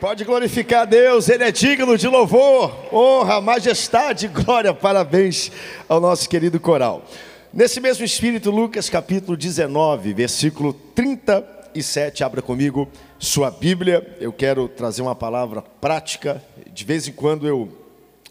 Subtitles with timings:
[0.00, 5.52] Pode glorificar Deus, Ele é digno de louvor, honra, majestade, glória, parabéns
[5.86, 7.04] ao nosso querido coral.
[7.52, 12.88] Nesse mesmo espírito, Lucas capítulo 19, versículo 37, abra comigo
[13.18, 14.16] sua Bíblia.
[14.18, 16.42] Eu quero trazer uma palavra prática,
[16.72, 17.68] de vez em quando eu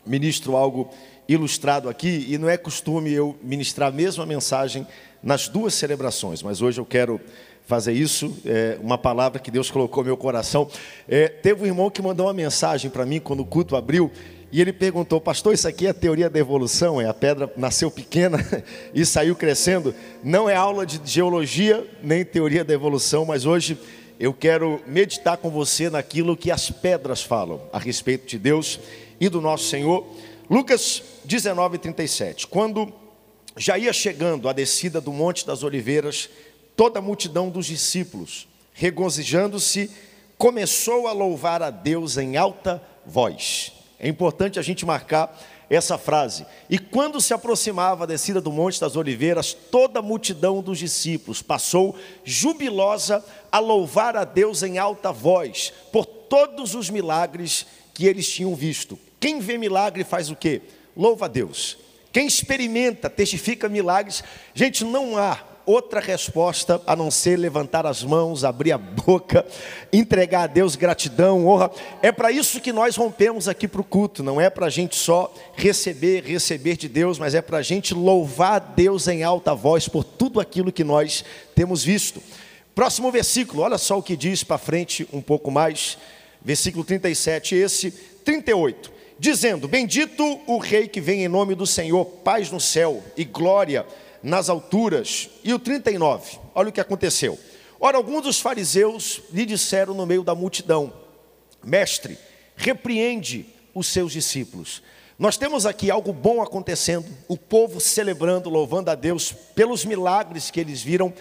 [0.03, 0.89] ministro algo
[1.27, 4.87] ilustrado aqui, e não é costume eu ministrar a mesma mensagem
[5.21, 7.21] nas duas celebrações, mas hoje eu quero
[7.69, 10.67] fazer isso, é uma palavra que Deus colocou no meu coração.
[11.07, 14.11] É, teve um irmão que mandou uma mensagem para mim quando o culto abriu,
[14.51, 17.91] e ele perguntou, pastor, isso aqui é a teoria da evolução, é a pedra nasceu
[17.91, 18.39] pequena
[18.91, 19.93] e saiu crescendo.
[20.23, 23.77] Não é aula de geologia, nem teoria da evolução, mas hoje
[24.19, 28.79] eu quero meditar com você naquilo que as pedras falam a respeito de Deus
[29.21, 30.07] e do nosso Senhor.
[30.49, 32.47] Lucas 19, 37.
[32.47, 32.91] Quando
[33.55, 36.29] já ia chegando a descida do Monte das Oliveiras,
[36.79, 39.91] toda a multidão dos discípulos, regozijando-se,
[40.37, 43.73] começou a louvar a Deus em alta voz.
[43.99, 45.37] É importante a gente marcar
[45.69, 46.45] essa frase.
[46.69, 51.41] E quando se aproximava a descida do Monte das Oliveiras, toda a multidão dos discípulos
[51.41, 58.31] passou jubilosa a louvar a Deus em alta voz por todos os milagres que eles
[58.31, 58.97] tinham visto.
[59.19, 60.61] Quem vê milagre faz o quê?
[60.95, 61.77] Louva a Deus.
[62.13, 64.23] Quem experimenta, testifica milagres,
[64.55, 69.45] gente, não há outra resposta a não ser levantar as mãos, abrir a boca,
[69.93, 71.69] entregar a Deus gratidão, honra.
[72.01, 74.95] É para isso que nós rompemos aqui para o culto, não é para a gente
[74.95, 79.87] só receber, receber de Deus, mas é para a gente louvar Deus em alta voz
[79.87, 82.19] por tudo aquilo que nós temos visto.
[82.73, 85.99] Próximo versículo, olha só o que diz para frente um pouco mais,
[86.41, 87.91] versículo 37, esse
[88.25, 93.23] 38 dizendo: Bendito o Rei que vem em nome do Senhor, paz no céu e
[93.23, 93.85] glória
[94.21, 95.29] nas alturas.
[95.43, 97.37] E o 39, olha o que aconteceu.
[97.79, 100.93] Ora, alguns dos fariseus lhe disseram no meio da multidão:
[101.63, 102.17] Mestre,
[102.55, 104.81] repreende os seus discípulos.
[105.17, 110.59] Nós temos aqui algo bom acontecendo, o povo celebrando, louvando a Deus pelos milagres que
[110.59, 111.13] eles viram,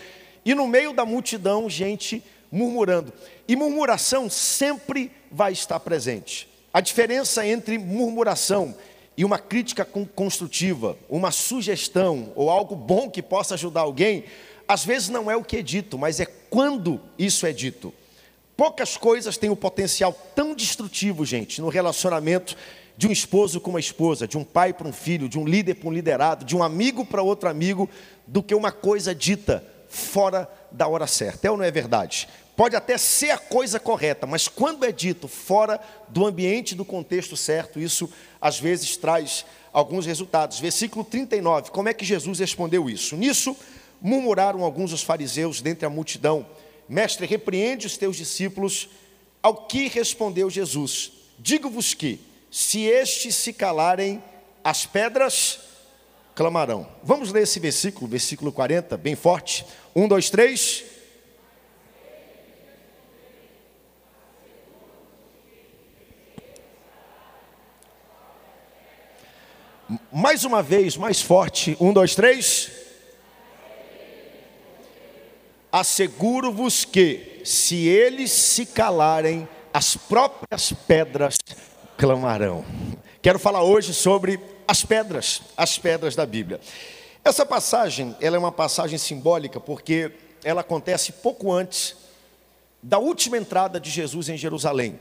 [0.44, 3.12] e no meio da multidão, gente murmurando.
[3.46, 6.48] E murmuração sempre vai estar presente.
[6.72, 8.74] A diferença entre murmuração
[9.18, 14.22] e uma crítica construtiva, uma sugestão ou algo bom que possa ajudar alguém,
[14.68, 17.92] às vezes não é o que é dito, mas é quando isso é dito.
[18.56, 22.56] Poucas coisas têm o um potencial tão destrutivo, gente, no relacionamento
[22.96, 25.74] de um esposo com uma esposa, de um pai para um filho, de um líder
[25.74, 27.90] para um liderado, de um amigo para outro amigo,
[28.24, 31.48] do que uma coisa dita fora da hora certa.
[31.48, 32.28] É ou não é verdade?
[32.58, 37.36] Pode até ser a coisa correta, mas quando é dito fora do ambiente, do contexto
[37.36, 38.10] certo, isso
[38.40, 40.58] às vezes traz alguns resultados.
[40.58, 43.16] Versículo 39, como é que Jesus respondeu isso?
[43.16, 43.56] Nisso
[44.00, 46.44] murmuraram alguns dos fariseus dentre a multidão:
[46.88, 48.88] Mestre, repreende os teus discípulos.
[49.40, 52.18] Ao que respondeu Jesus: Digo-vos que,
[52.50, 54.20] se estes se calarem,
[54.64, 55.60] as pedras
[56.34, 56.88] clamarão.
[57.04, 59.64] Vamos ler esse versículo, versículo 40, bem forte.
[59.94, 60.97] Um, dois, três.
[70.10, 71.76] Mais uma vez, mais forte.
[71.78, 72.70] Um, dois, três.
[75.70, 81.36] Asseguro-vos que, se eles se calarem, as próprias pedras
[81.98, 82.64] clamarão.
[83.20, 86.58] Quero falar hoje sobre as pedras, as pedras da Bíblia.
[87.22, 90.10] Essa passagem, ela é uma passagem simbólica porque
[90.42, 91.94] ela acontece pouco antes
[92.82, 94.98] da última entrada de Jesus em Jerusalém.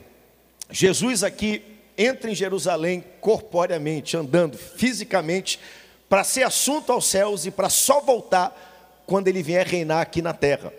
[0.69, 5.59] Jesus aqui entra em Jerusalém corporeamente, andando fisicamente,
[6.07, 10.33] para ser assunto aos céus e para só voltar quando ele vier reinar aqui na
[10.33, 10.71] terra.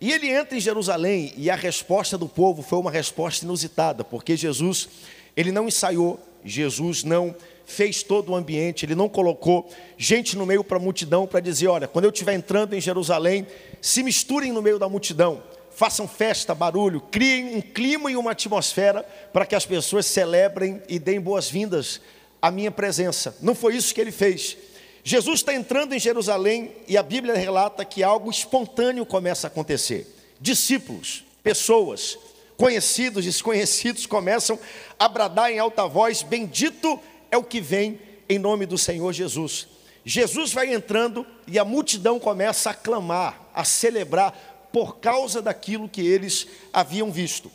[0.00, 4.36] E ele entra em Jerusalém e a resposta do povo foi uma resposta inusitada, porque
[4.36, 4.88] Jesus,
[5.36, 10.62] ele não ensaiou, Jesus não fez todo o ambiente, ele não colocou gente no meio
[10.62, 13.46] para a multidão para dizer: olha, quando eu estiver entrando em Jerusalém,
[13.80, 15.42] se misturem no meio da multidão
[15.74, 20.98] façam festa, barulho, criem um clima e uma atmosfera para que as pessoas celebrem e
[20.98, 22.00] deem boas-vindas
[22.40, 23.36] à minha presença.
[23.40, 24.56] Não foi isso que ele fez.
[25.02, 30.06] Jesus está entrando em Jerusalém e a Bíblia relata que algo espontâneo começa a acontecer.
[30.40, 32.18] Discípulos, pessoas,
[32.56, 34.58] conhecidos, desconhecidos começam
[34.98, 36.98] a bradar em alta voz: Bendito
[37.30, 39.68] é o que vem em nome do Senhor Jesus.
[40.04, 46.00] Jesus vai entrando e a multidão começa a clamar, a celebrar por causa daquilo que
[46.00, 47.48] eles haviam visto.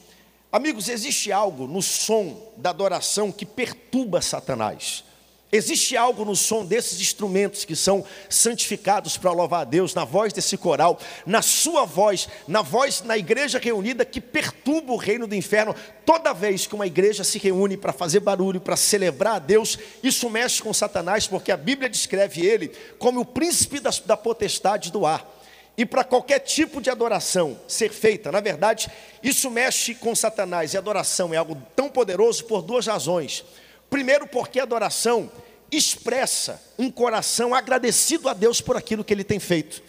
[0.49, 5.03] Amigos, existe algo no som da adoração que perturba Satanás.
[5.51, 10.31] Existe algo no som desses instrumentos que são santificados para louvar a Deus, na voz
[10.31, 15.35] desse coral, na sua voz, na voz na igreja reunida que perturba o reino do
[15.35, 15.75] inferno.
[16.05, 20.29] Toda vez que uma igreja se reúne para fazer barulho, para celebrar a Deus, isso
[20.29, 25.05] mexe com Satanás, porque a Bíblia descreve ele como o príncipe da, da potestade do
[25.05, 25.38] ar.
[25.79, 28.91] E para qualquer tipo de adoração ser feita, na verdade,
[29.23, 33.45] isso mexe com Satanás, e adoração é algo tão poderoso por duas razões.
[33.89, 35.31] Primeiro, porque a adoração
[35.71, 39.81] expressa um coração agradecido a Deus por aquilo que Ele tem feito.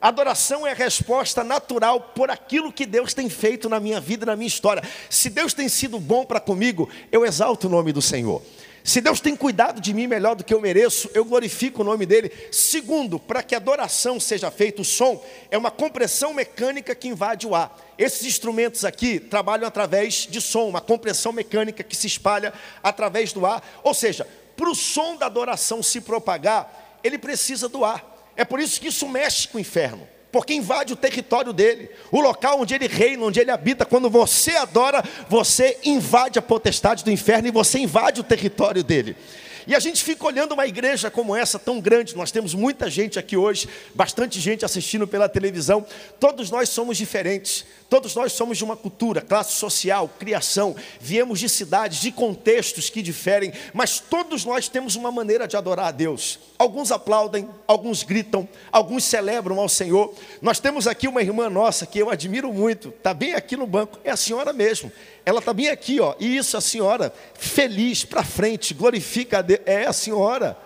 [0.00, 4.36] Adoração é a resposta natural por aquilo que Deus tem feito na minha vida, na
[4.36, 4.84] minha história.
[5.10, 8.40] Se Deus tem sido bom para comigo, eu exalto o nome do Senhor.
[8.86, 12.04] Se Deus tem cuidado de mim melhor do que eu mereço, eu glorifico o nome
[12.04, 12.30] dele.
[12.52, 17.46] Segundo, para que a adoração seja feita, o som é uma compressão mecânica que invade
[17.46, 17.74] o ar.
[17.96, 22.52] Esses instrumentos aqui trabalham através de som, uma compressão mecânica que se espalha
[22.82, 23.66] através do ar.
[23.82, 28.28] Ou seja, para o som da adoração se propagar, ele precisa do ar.
[28.36, 32.20] É por isso que isso mexe com o inferno porque invade o território dele, o
[32.20, 33.86] local onde ele reina, onde ele habita.
[33.86, 39.16] Quando você adora, você invade a potestade do inferno e você invade o território dele.
[39.64, 42.16] E a gente fica olhando uma igreja como essa, tão grande.
[42.16, 45.86] Nós temos muita gente aqui hoje, bastante gente assistindo pela televisão.
[46.18, 47.64] Todos nós somos diferentes.
[47.94, 50.74] Todos nós somos de uma cultura, classe social, criação.
[51.00, 53.52] Viemos de cidades, de contextos que diferem.
[53.72, 56.40] Mas todos nós temos uma maneira de adorar a Deus.
[56.58, 60.12] Alguns aplaudem, alguns gritam, alguns celebram ao Senhor.
[60.42, 62.88] Nós temos aqui uma irmã nossa que eu admiro muito.
[62.88, 64.00] Está bem aqui no banco.
[64.02, 64.90] É a senhora mesmo.
[65.24, 66.16] Ela está bem aqui, ó.
[66.18, 69.60] E isso, a senhora, feliz para frente, glorifica a Deus.
[69.66, 70.58] É a senhora.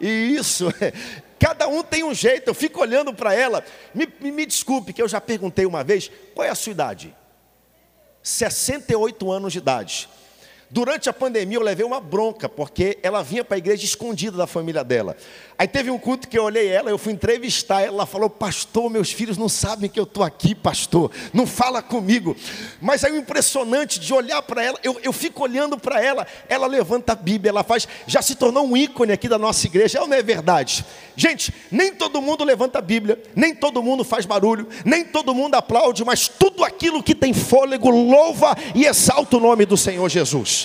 [0.00, 0.72] E isso,
[1.38, 2.48] cada um tem um jeito.
[2.48, 3.64] Eu fico olhando para ela.
[3.94, 7.14] Me, me, me desculpe, que eu já perguntei uma vez: qual é a sua idade?
[8.22, 10.08] 68 anos de idade.
[10.68, 14.48] Durante a pandemia eu levei uma bronca, porque ela vinha para a igreja escondida da
[14.48, 15.16] família dela.
[15.56, 18.90] Aí teve um culto que eu olhei ela, eu fui entrevistar ela, ela falou: Pastor,
[18.90, 22.36] meus filhos não sabem que eu estou aqui, pastor, não fala comigo.
[22.80, 26.66] Mas aí o impressionante de olhar para ela, eu, eu fico olhando para ela, ela
[26.66, 30.06] levanta a Bíblia, ela faz, já se tornou um ícone aqui da nossa igreja, é
[30.06, 30.84] não é verdade?
[31.14, 35.54] Gente, nem todo mundo levanta a Bíblia, nem todo mundo faz barulho, nem todo mundo
[35.54, 40.55] aplaude, mas tudo aquilo que tem fôlego louva e exalta o nome do Senhor Jesus.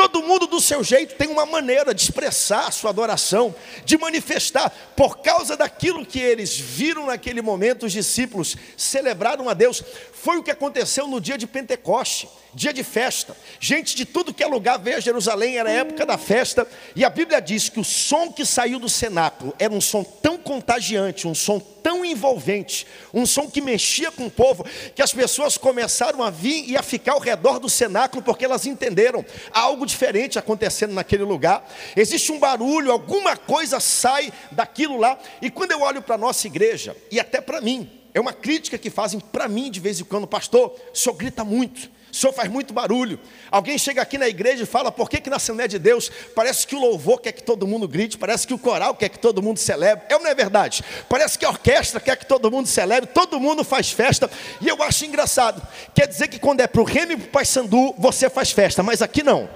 [0.00, 3.54] Todo mundo do seu jeito tem uma maneira de expressar a sua adoração,
[3.84, 9.82] de manifestar, por causa daquilo que eles viram naquele momento, os discípulos celebraram a Deus.
[10.10, 13.36] Foi o que aconteceu no dia de Pentecoste, dia de festa.
[13.60, 16.66] Gente de tudo que é lugar veio a Jerusalém, era a época da festa,
[16.96, 20.38] e a Bíblia diz que o som que saiu do cenáculo era um som tão
[20.38, 25.56] contagiante, um som tão envolvente, um som que mexia com o povo, que as pessoas
[25.56, 30.38] começaram a vir e a ficar ao redor do cenáculo, porque elas entenderam algo diferente
[30.38, 31.68] acontecendo naquele lugar.
[31.96, 36.46] Existe um barulho, alguma coisa sai daquilo lá, e quando eu olho para a nossa
[36.46, 40.04] igreja, e até para mim, é uma crítica que fazem para mim de vez em
[40.04, 41.99] quando, pastor, o senhor grita muito.
[42.20, 43.18] Senhor faz muito barulho.
[43.50, 46.66] Alguém chega aqui na igreja e fala: por que, que na Assembleia de Deus parece
[46.66, 49.42] que o louvor quer que todo mundo grite, parece que o coral quer que todo
[49.42, 50.04] mundo celebre?
[50.08, 50.84] É ou não é verdade?
[51.08, 54.30] Parece que a orquestra quer que todo mundo celebre, todo mundo faz festa.
[54.60, 55.66] E eu acho engraçado.
[55.94, 58.82] Quer dizer que quando é para o Remy e para o Paysandu, você faz festa,
[58.82, 59.48] mas aqui não.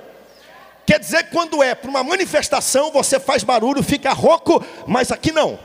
[0.87, 5.32] Quer dizer que quando é para uma manifestação, você faz barulho, fica rouco, mas aqui
[5.32, 5.58] não.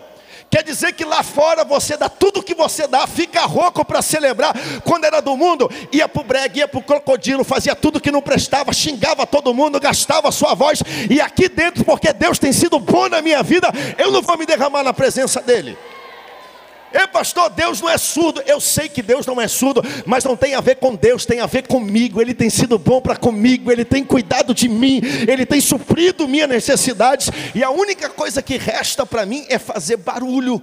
[0.49, 4.53] Quer dizer que lá fora você dá tudo que você dá, fica rouco para celebrar.
[4.83, 8.11] Quando era do mundo, ia para o bregue, ia para o crocodilo, fazia tudo que
[8.11, 10.81] não prestava, xingava todo mundo, gastava sua voz.
[11.09, 14.45] E aqui dentro, porque Deus tem sido bom na minha vida, eu não vou me
[14.45, 15.77] derramar na presença dEle.
[16.93, 18.41] Ei, pastor, Deus não é surdo.
[18.45, 21.39] Eu sei que Deus não é surdo, mas não tem a ver com Deus, tem
[21.39, 22.21] a ver comigo.
[22.21, 26.49] Ele tem sido bom para comigo, ele tem cuidado de mim, ele tem suprido minhas
[26.49, 30.61] necessidades, e a única coisa que resta para mim é fazer barulho.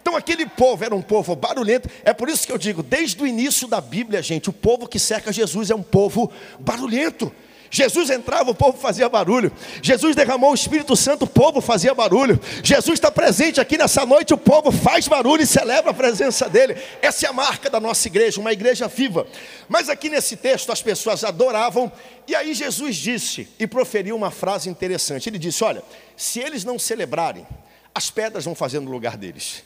[0.00, 1.88] Então aquele povo era um povo barulhento.
[2.04, 4.98] É por isso que eu digo, desde o início da Bíblia, gente, o povo que
[4.98, 6.30] cerca Jesus é um povo
[6.60, 7.32] barulhento.
[7.74, 9.50] Jesus entrava, o povo fazia barulho.
[9.82, 12.38] Jesus derramou o Espírito Santo, o povo fazia barulho.
[12.62, 16.76] Jesus está presente aqui nessa noite, o povo faz barulho e celebra a presença dele.
[17.02, 19.26] Essa é a marca da nossa igreja, uma igreja viva.
[19.68, 21.90] Mas aqui nesse texto as pessoas adoravam,
[22.28, 25.28] e aí Jesus disse e proferiu uma frase interessante.
[25.28, 25.82] Ele disse: Olha,
[26.16, 27.44] se eles não celebrarem,
[27.92, 29.64] as pedras vão fazer no lugar deles.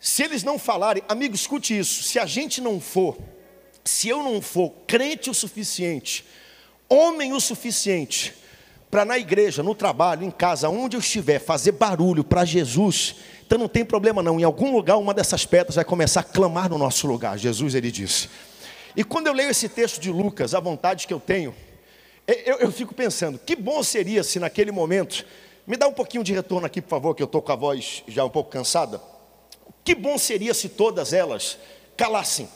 [0.00, 3.18] Se eles não falarem, amigo, escute isso: se a gente não for,
[3.84, 6.24] se eu não for crente o suficiente,
[6.88, 8.34] homem o suficiente
[8.90, 13.16] para na igreja, no trabalho, em casa, onde eu estiver, fazer barulho para Jesus,
[13.46, 14.40] então não tem problema não.
[14.40, 17.38] Em algum lugar, uma dessas pedras vai começar a clamar no nosso lugar.
[17.38, 18.30] Jesus, ele disse.
[18.96, 21.54] E quando eu leio esse texto de Lucas, a vontade que eu tenho,
[22.26, 25.24] eu, eu fico pensando, que bom seria se naquele momento
[25.68, 28.02] Me dá um pouquinho de retorno aqui, por favor, que eu estou com a voz
[28.08, 29.02] já um pouco cansada.
[29.84, 31.58] Que bom seria se todas elas
[31.94, 32.48] calassem.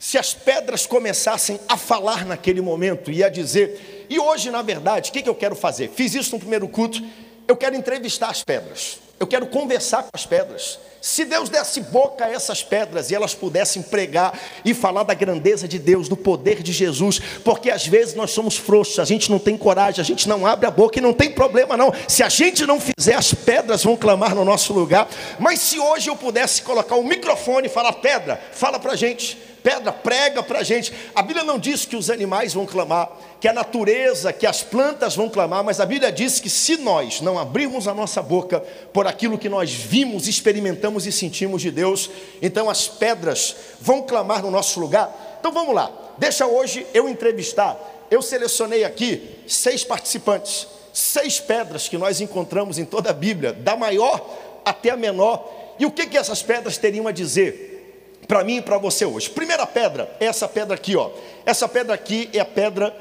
[0.00, 5.10] Se as pedras começassem a falar naquele momento e a dizer, e hoje, na verdade,
[5.10, 5.90] o que, eu quero fazer?
[5.90, 7.02] Fiz isso no primeiro culto,
[7.46, 10.78] eu quero entrevistar as pedras, eu quero conversar com as pedras.
[11.02, 15.68] Se Deus desse boca a essas pedras e elas pudessem pregar e falar da grandeza
[15.68, 19.38] de Deus, do poder de Jesus, porque às vezes nós somos frouxos, a gente não
[19.38, 21.92] tem coragem, a gente não abre a boca e não tem problema não.
[22.08, 25.06] Se a gente não fizer, as pedras vão clamar no nosso lugar.
[25.38, 28.96] Mas se hoje eu pudesse colocar o um microfone e falar, pedra, fala para a
[28.96, 30.92] gente pedra, prega para a gente.
[31.14, 35.16] A Bíblia não diz que os animais vão clamar, que a natureza, que as plantas
[35.16, 38.60] vão clamar, mas a Bíblia diz que se nós não abrirmos a nossa boca
[38.92, 42.10] por aquilo que nós vimos, experimentamos e sentimos de Deus,
[42.42, 45.36] então as pedras vão clamar no nosso lugar.
[45.38, 47.78] Então vamos lá, deixa hoje eu entrevistar.
[48.10, 53.76] Eu selecionei aqui seis participantes, seis pedras que nós encontramos em toda a Bíblia, da
[53.76, 54.26] maior
[54.64, 55.48] até a menor.
[55.78, 57.69] E o que, que essas pedras teriam a dizer?
[58.30, 59.28] Para mim e para você hoje.
[59.28, 61.10] Primeira pedra, é essa pedra aqui, ó.
[61.44, 62.94] Essa pedra aqui é a pedra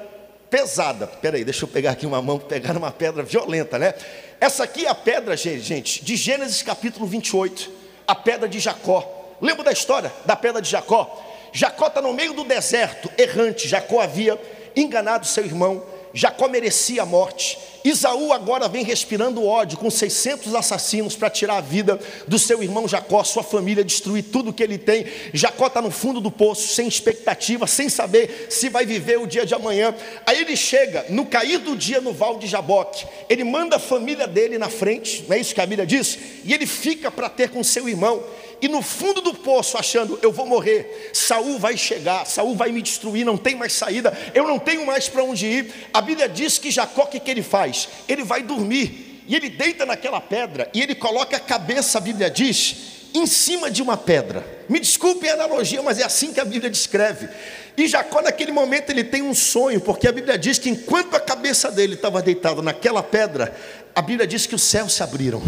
[0.50, 1.05] pesada.
[1.05, 3.93] Espera aí, deixa eu pegar aqui uma mão, pegar uma pedra violenta, né?
[4.41, 7.71] Essa aqui é a pedra, gente, de Gênesis capítulo 28,
[8.07, 9.36] a pedra de Jacó.
[9.39, 11.24] Lembra da história da pedra de Jacó?
[11.53, 13.67] Jacó está no meio do deserto, errante.
[13.67, 14.36] Jacó havia
[14.75, 15.83] enganado seu irmão.
[16.12, 17.55] Jacó merecia a morte.
[17.83, 22.88] Isaú agora vem respirando ódio com 600 assassinos para tirar a vida do seu irmão
[22.88, 25.05] Jacó, sua família, destruir tudo que ele tem.
[25.33, 29.45] Jacó está no fundo do poço, sem expectativa, sem saber se vai viver o dia
[29.45, 29.95] de amanhã.
[30.25, 33.05] Aí ele chega no cair do dia no Val de Jaboque.
[33.29, 36.17] Ele manda a família dele na frente, não é isso que a Bíblia diz?
[36.43, 38.24] E ele fica para ter com seu irmão
[38.61, 42.81] e no fundo do poço, achando eu vou morrer, Saul vai chegar, Saul vai me
[42.81, 45.73] destruir, não tem mais saída, eu não tenho mais para onde ir.
[45.93, 47.87] A Bíblia diz que Jacó, o que, que ele faz?
[48.07, 52.29] Ele vai dormir, e ele deita naquela pedra, e ele coloca a cabeça, a Bíblia
[52.29, 52.75] diz,
[53.13, 54.45] em cima de uma pedra.
[54.67, 57.29] Me desculpem a analogia, mas é assim que a Bíblia descreve.
[57.77, 61.19] E Jacó, naquele momento, ele tem um sonho, porque a Bíblia diz que enquanto a
[61.19, 63.55] cabeça dele estava deitada naquela pedra,
[63.95, 65.41] a Bíblia diz que os céus se abriram.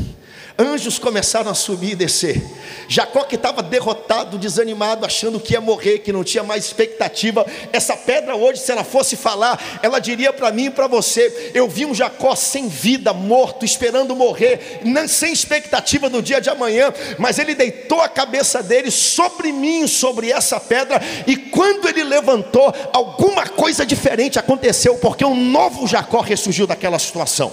[0.58, 2.42] Anjos começaram a subir e descer.
[2.88, 7.46] Jacó, que estava derrotado, desanimado, achando que ia morrer, que não tinha mais expectativa.
[7.72, 11.68] Essa pedra hoje, se ela fosse falar, ela diria para mim e para você: Eu
[11.68, 16.94] vi um Jacó sem vida, morto, esperando morrer, sem expectativa do dia de amanhã.
[17.18, 21.02] Mas ele deitou a cabeça dele sobre mim, sobre essa pedra.
[21.26, 27.52] E quando ele levantou, alguma coisa diferente aconteceu, porque um novo Jacó ressurgiu daquela situação.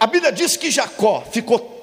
[0.00, 1.77] A Bíblia diz que Jacó ficou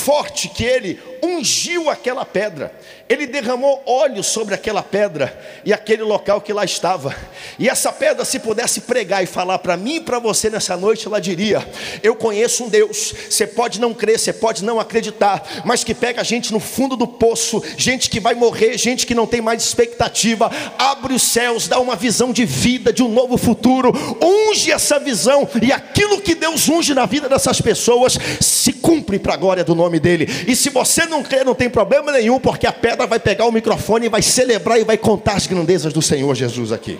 [0.00, 2.72] forte que ele ungiu aquela pedra,
[3.08, 7.14] ele derramou óleo sobre aquela pedra e aquele local que lá estava.
[7.58, 11.06] E essa pedra, se pudesse pregar e falar para mim e para você nessa noite,
[11.06, 11.66] ela diria:
[12.02, 13.12] Eu conheço um Deus.
[13.28, 16.96] Você pode não crer, você pode não acreditar, mas que pega a gente no fundo
[16.96, 21.66] do poço, gente que vai morrer, gente que não tem mais expectativa, abre os céus,
[21.66, 26.34] dá uma visão de vida, de um novo futuro, unge essa visão e aquilo que
[26.34, 30.26] Deus unge na vida dessas pessoas se cumpre para a glória do nome dele.
[30.46, 33.52] E se você não crer, não tem problema nenhum, porque a pedra vai pegar o
[33.52, 36.98] microfone e vai celebrar e vai contar as grandezas do Senhor Jesus aqui.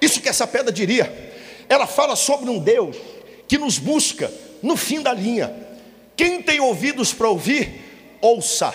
[0.00, 1.30] Isso que essa pedra diria.
[1.68, 2.96] Ela fala sobre um Deus
[3.46, 4.30] que nos busca
[4.62, 5.54] no fim da linha.
[6.16, 8.74] Quem tem ouvidos para ouvir, ouça.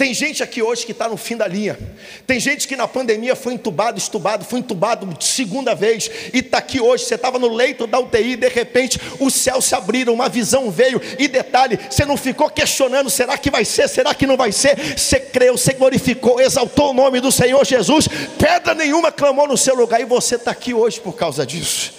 [0.00, 1.78] Tem gente aqui hoje que está no fim da linha.
[2.26, 6.80] Tem gente que na pandemia foi entubado, estubado, foi entubado segunda vez e está aqui
[6.80, 7.04] hoje.
[7.04, 11.02] Você estava no leito da UTI, de repente os céus se abriram, uma visão veio.
[11.18, 13.90] E detalhe, você não ficou questionando: será que vai ser?
[13.90, 14.74] Será que não vai ser?
[14.96, 18.08] Você creu, você glorificou, exaltou o nome do Senhor Jesus.
[18.38, 21.92] Pedra nenhuma clamou no seu lugar e você está aqui hoje por causa disso.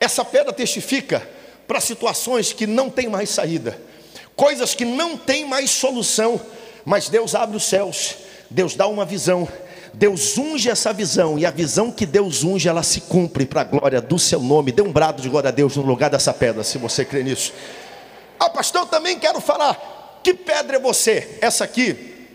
[0.00, 1.22] Essa pedra testifica
[1.68, 3.89] para situações que não tem mais saída
[4.40, 6.40] coisas que não tem mais solução,
[6.82, 8.16] mas Deus abre os céus,
[8.48, 9.46] Deus dá uma visão,
[9.92, 13.64] Deus unge essa visão, e a visão que Deus unge, ela se cumpre para a
[13.64, 14.72] glória do seu nome.
[14.72, 17.52] Dê um brado de glória a Deus no lugar dessa pedra, se você crê nisso.
[18.38, 20.20] Ah, pastor, eu também quero falar.
[20.24, 21.36] Que pedra é você?
[21.42, 22.30] Essa aqui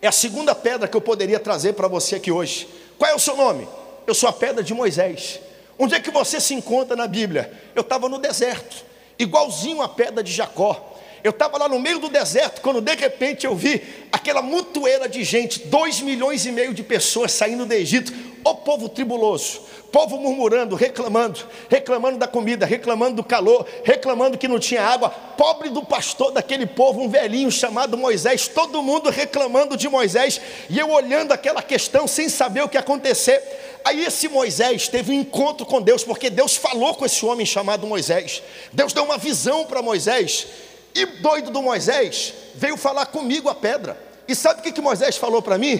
[0.00, 2.68] é a segunda pedra que eu poderia trazer para você aqui hoje.
[2.96, 3.66] Qual é o seu nome?
[4.06, 5.40] Eu sou a pedra de Moisés.
[5.76, 7.52] Onde é que você se encontra na Bíblia?
[7.74, 8.84] Eu estava no deserto,
[9.18, 10.91] igualzinho a pedra de Jacó.
[11.24, 15.22] Eu estava lá no meio do deserto, quando de repente eu vi aquela mutueira de
[15.22, 18.12] gente, dois milhões e meio de pessoas saindo do Egito.
[18.44, 19.60] o povo tribuloso,
[19.92, 21.38] povo murmurando, reclamando,
[21.68, 25.10] reclamando da comida, reclamando do calor, reclamando que não tinha água.
[25.10, 30.76] Pobre do pastor daquele povo, um velhinho chamado Moisés, todo mundo reclamando de Moisés, e
[30.76, 33.40] eu olhando aquela questão sem saber o que ia acontecer.
[33.84, 37.86] Aí esse Moisés teve um encontro com Deus, porque Deus falou com esse homem chamado
[37.86, 38.42] Moisés.
[38.72, 40.48] Deus deu uma visão para Moisés.
[40.94, 43.96] E doido do Moisés veio falar comigo a pedra.
[44.28, 45.78] E sabe o que, que Moisés falou para mim?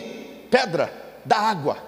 [0.50, 0.92] Pedra,
[1.25, 1.78] da água.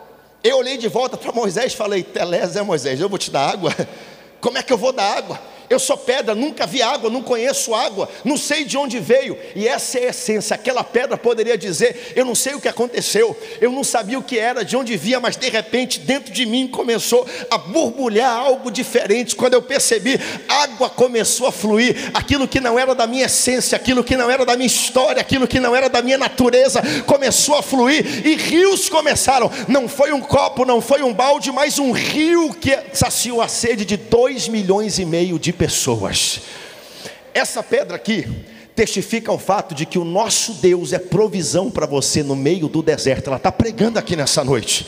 [0.42, 3.50] Eu olhei de volta para Moisés e falei: Telés é Moisés, eu vou te dar
[3.50, 3.74] água?
[4.40, 5.40] Como é que eu vou dar água?
[5.74, 9.36] Eu sou pedra, nunca vi água, não conheço água, não sei de onde veio.
[9.56, 10.54] E essa é a essência.
[10.54, 14.38] Aquela pedra poderia dizer: Eu não sei o que aconteceu, eu não sabia o que
[14.38, 19.34] era, de onde via, mas de repente dentro de mim começou a borbulhar algo diferente.
[19.34, 22.12] Quando eu percebi, água começou a fluir.
[22.14, 25.48] Aquilo que não era da minha essência, aquilo que não era da minha história, aquilo
[25.48, 29.50] que não era da minha natureza, começou a fluir e rios começaram.
[29.66, 33.84] Não foi um copo, não foi um balde, mas um rio que saciou a sede
[33.84, 35.63] de dois milhões e meio de pessoas.
[37.32, 38.26] Essa pedra aqui
[38.74, 42.82] testifica o fato de que o nosso Deus é provisão para você no meio do
[42.82, 43.28] deserto.
[43.28, 44.86] Ela está pregando aqui nessa noite.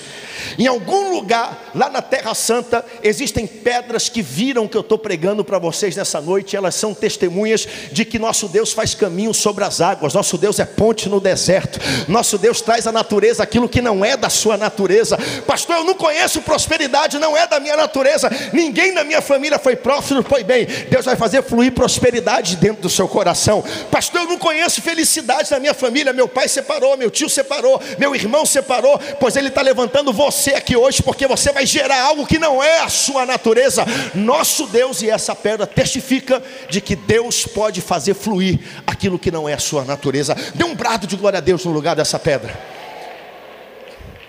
[0.58, 5.44] Em algum lugar lá na Terra Santa existem pedras que viram que eu estou pregando
[5.44, 6.56] para vocês nessa noite.
[6.56, 10.14] Elas são testemunhas de que nosso Deus faz caminho sobre as águas.
[10.14, 11.78] Nosso Deus é ponte no deserto.
[12.08, 15.18] Nosso Deus traz à natureza aquilo que não é da sua natureza.
[15.46, 18.30] Pastor, eu não conheço prosperidade, não é da minha natureza.
[18.52, 20.66] Ninguém da minha família foi próspero, foi bem.
[20.90, 23.64] Deus vai fazer fluir prosperidade dentro do seu coração.
[23.90, 26.12] Pastor, eu não conheço felicidade na minha família.
[26.12, 28.98] Meu pai separou, meu tio separou, meu irmão separou.
[29.18, 32.80] Pois ele está levantando você aqui hoje, porque você vai gerar algo que não é
[32.80, 33.84] a sua natureza.
[34.14, 39.48] Nosso Deus e essa pedra testifica de que Deus pode fazer fluir aquilo que não
[39.48, 40.36] é a sua natureza.
[40.54, 42.58] Dê um brado de glória a Deus no lugar dessa pedra.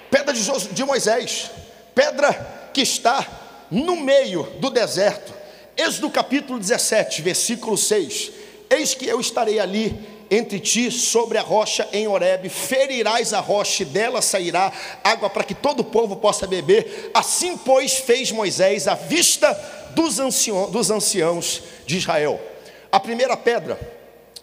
[0.09, 1.51] Pedra de, de Moisés,
[1.93, 2.33] pedra
[2.73, 3.25] que está
[3.69, 5.33] no meio do deserto.
[5.75, 8.31] Êxodo capítulo 17, versículo 6.
[8.69, 13.83] Eis que eu estarei ali entre ti sobre a rocha em Horebe, ferirás a rocha
[13.83, 14.71] e dela sairá
[15.03, 17.11] água para que todo o povo possa beber.
[17.13, 19.53] Assim, pois, fez Moisés à vista
[19.95, 22.39] dos, ancião, dos anciãos de Israel.
[22.91, 23.79] A primeira pedra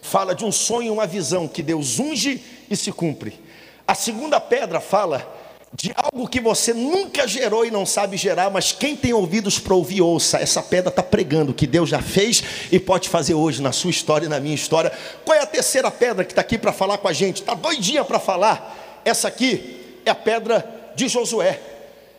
[0.01, 3.39] fala de um sonho, uma visão que Deus unge e se cumpre.
[3.87, 5.44] A segunda pedra fala
[5.75, 9.73] de algo que você nunca gerou e não sabe gerar, mas quem tem ouvidos para
[9.73, 10.37] ouvir, ouça.
[10.37, 14.25] Essa pedra está pregando que Deus já fez e pode fazer hoje na sua história
[14.25, 14.91] e na minha história.
[15.25, 17.41] Qual é a terceira pedra que está aqui para falar com a gente?
[17.41, 19.01] Está doidinha para falar?
[19.03, 21.59] Essa aqui é a pedra de Josué,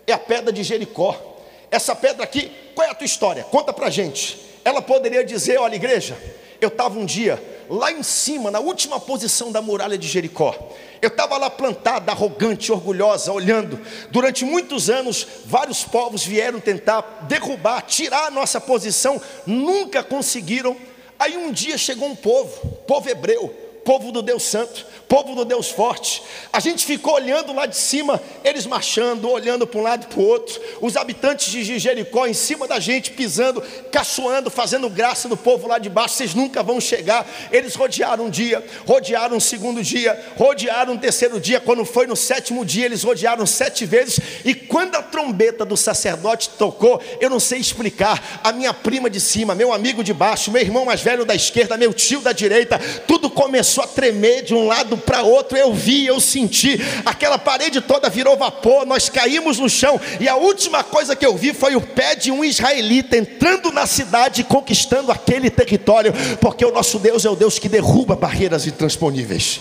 [0.07, 1.39] é a pedra de Jericó.
[1.71, 3.43] Essa pedra aqui, qual é a tua história?
[3.45, 4.39] Conta para a gente.
[4.65, 6.17] Ela poderia dizer: olha, igreja,
[6.61, 10.55] eu estava um dia lá em cima, na última posição da muralha de Jericó.
[11.01, 13.79] Eu estava lá plantada, arrogante, orgulhosa, olhando.
[14.11, 20.77] Durante muitos anos, vários povos vieram tentar derrubar, tirar a nossa posição, nunca conseguiram.
[21.19, 23.55] Aí um dia chegou um povo, povo hebreu,
[23.87, 26.21] povo do Deus Santo, povo do Deus forte.
[26.53, 30.21] A gente ficou olhando lá de cima, eles marchando, olhando para um lado e para
[30.21, 35.37] o outro, os habitantes de Jericó em cima da gente, pisando, caçoando, fazendo graça do
[35.37, 36.17] povo lá de baixo.
[36.17, 37.25] Vocês nunca vão chegar.
[37.53, 41.61] Eles rodearam um dia, rodearam um segundo dia, rodearam um terceiro dia.
[41.61, 44.19] Quando foi no sétimo dia, eles rodearam sete vezes.
[44.45, 48.41] E quando a trombeta do sacerdote tocou, eu não sei explicar.
[48.43, 51.77] A minha prima de cima, meu amigo de baixo, meu irmão mais velho da esquerda,
[51.77, 56.07] meu tio da direita, tudo começou a tremer de um lado para outro, eu vi,
[56.07, 61.17] eu senti, aquela parede toda virou vapor, nós caímos no chão, e a última coisa
[61.17, 65.51] que eu vi foi o pé de um israelita entrando na cidade e conquistando aquele
[65.51, 69.61] território, porque o nosso Deus é o Deus que derruba barreiras intransponíveis.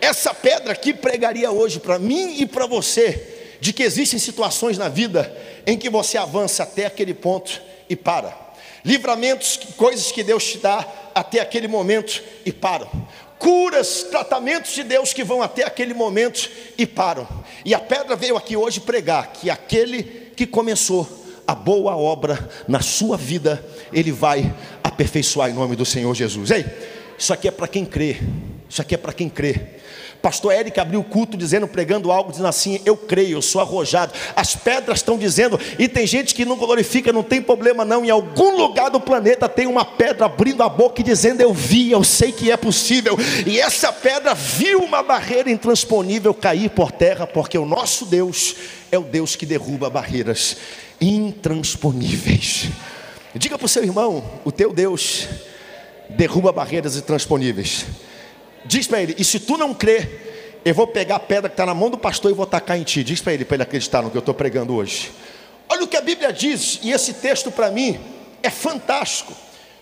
[0.00, 4.88] Essa pedra aqui pregaria hoje para mim e para você, de que existem situações na
[4.88, 5.34] vida
[5.66, 8.46] em que você avança até aquele ponto e para.
[8.84, 12.88] Livramentos, coisas que Deus te dá até aquele momento e param
[13.38, 17.26] curas, tratamentos de Deus que vão até aquele momento e param.
[17.64, 20.02] E a pedra veio aqui hoje pregar que aquele
[20.36, 21.06] que começou
[21.46, 26.50] a boa obra na sua vida, ele vai aperfeiçoar em nome do Senhor Jesus.
[26.50, 26.64] Ei,
[27.18, 28.16] isso aqui é para quem crê.
[28.68, 29.60] Isso aqui é para quem crê.
[30.22, 34.12] Pastor Eric abriu o culto dizendo, pregando algo, dizendo assim: Eu creio, eu sou arrojado.
[34.34, 38.04] As pedras estão dizendo, e tem gente que não glorifica, não tem problema não.
[38.04, 41.90] Em algum lugar do planeta tem uma pedra abrindo a boca e dizendo: Eu vi,
[41.90, 43.16] eu sei que é possível.
[43.46, 48.56] E essa pedra viu uma barreira intransponível cair por terra, porque o nosso Deus
[48.90, 50.56] é o Deus que derruba barreiras
[51.00, 52.68] intransponíveis.
[53.34, 55.28] Diga para o seu irmão: O teu Deus
[56.10, 57.86] derruba barreiras intransponíveis.
[58.66, 60.08] Diz para ele: e se tu não crê,
[60.64, 62.82] eu vou pegar a pedra que está na mão do pastor e vou tacar em
[62.82, 63.04] ti.
[63.04, 65.12] Diz para ele, para ele acreditar no que eu estou pregando hoje.
[65.68, 67.98] Olha o que a Bíblia diz, e esse texto para mim
[68.42, 69.32] é fantástico.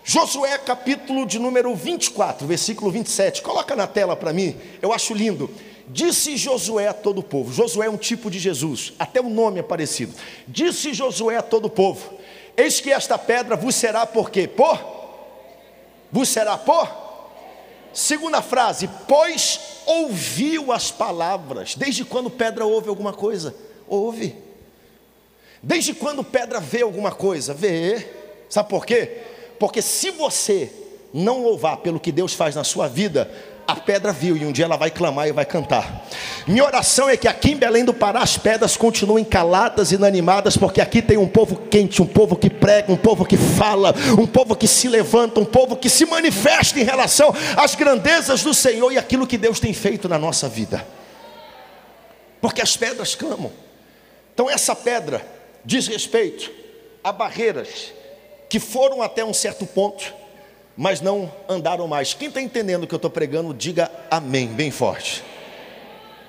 [0.03, 3.41] Josué capítulo de número 24, versículo 27.
[3.41, 5.49] Coloca na tela para mim, eu acho lindo.
[5.87, 7.51] Disse Josué a todo o povo.
[7.51, 10.13] Josué é um tipo de Jesus, até o nome é parecido.
[10.47, 12.13] Disse Josué a todo o povo:
[12.55, 14.47] Eis que esta pedra vos será por quê?
[14.47, 14.79] Por?
[16.11, 17.04] Vos será por?
[17.95, 21.75] Segunda frase, pois ouviu as palavras.
[21.75, 23.55] Desde quando pedra ouve alguma coisa?
[23.87, 24.35] Ouve.
[25.63, 27.53] Desde quando pedra vê alguma coisa?
[27.53, 28.05] Vê.
[28.49, 29.21] Sabe por quê?
[29.57, 30.69] Porque se você
[31.13, 33.31] não louvar pelo que Deus faz na sua vida,
[33.67, 36.05] a pedra viu e um dia ela vai clamar e vai cantar.
[36.45, 40.55] Minha oração é que aqui em Belém do Pará as pedras continuem caladas e inanimadas,
[40.55, 44.27] porque aqui tem um povo quente, um povo que prega, um povo que fala, um
[44.27, 48.91] povo que se levanta, um povo que se manifesta em relação às grandezas do Senhor
[48.91, 50.85] e aquilo que Deus tem feito na nossa vida.
[52.39, 53.51] Porque as pedras clamam.
[54.33, 55.25] Então essa pedra
[55.63, 56.51] diz respeito
[57.03, 57.93] a barreiras
[58.47, 60.13] que foram até um certo ponto
[60.77, 62.13] mas não andaram mais.
[62.13, 65.23] Quem está entendendo o que eu estou pregando, diga amém, bem forte.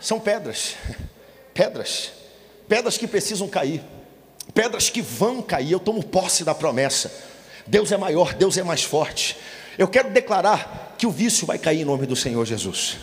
[0.01, 0.77] São pedras,
[1.53, 2.13] pedras,
[2.69, 3.83] pedras que precisam cair,
[4.55, 5.73] pedras que vão cair.
[5.73, 7.13] Eu tomo posse da promessa.
[7.67, 9.37] Deus é maior, Deus é mais forte.
[9.77, 12.99] Eu quero declarar que o vício vai cair em nome do Senhor Jesus.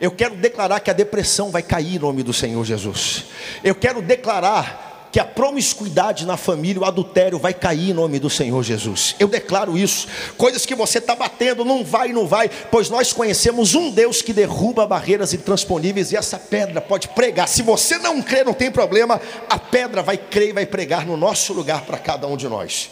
[0.00, 3.24] Eu quero declarar que a depressão vai cair em nome do Senhor Jesus.
[3.64, 4.85] Eu quero declarar
[5.16, 9.16] que a promiscuidade na família, o adultério vai cair em nome do Senhor Jesus.
[9.18, 10.06] Eu declaro isso.
[10.36, 14.34] Coisas que você está batendo, não vai, não vai, pois nós conhecemos um Deus que
[14.34, 17.48] derruba barreiras intransponíveis e essa pedra pode pregar.
[17.48, 21.16] Se você não crê, não tem problema, a pedra vai crer e vai pregar no
[21.16, 22.90] nosso lugar para cada um de nós.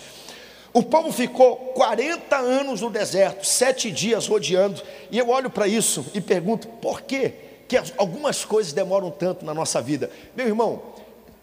[0.73, 6.07] O povo ficou 40 anos no deserto, sete dias rodeando, e eu olho para isso
[6.15, 7.35] e pergunto: por que,
[7.69, 10.11] que algumas coisas demoram tanto na nossa vida?
[10.35, 10.94] Meu irmão,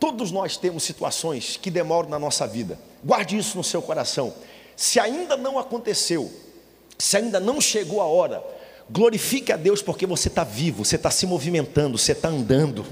[0.02, 2.80] Todos nós temos situações que demoram na nossa vida.
[3.04, 4.34] Guarde isso no seu coração.
[4.76, 6.28] Se ainda não aconteceu,
[6.98, 8.44] se ainda não chegou a hora,
[8.94, 12.86] Glorifique a Deus porque você está vivo, você está se movimentando, você está andando.